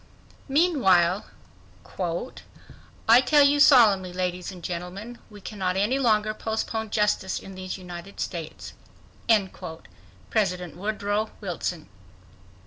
Meanwhile:— 0.47 1.25
"I 3.07 3.21
tell 3.21 3.43
you 3.43 3.59
solemnly, 3.59 4.11
ladies 4.11 4.51
and 4.51 4.63
gentlemen, 4.63 5.19
we 5.29 5.41
cannot 5.41 5.77
any 5.77 5.99
longer 5.99 6.33
postpone 6.33 6.89
justice 6.89 7.37
in 7.39 7.53
these 7.53 7.77
United 7.77 8.19
States"—President 8.19 10.75
Wilson. 10.79 11.87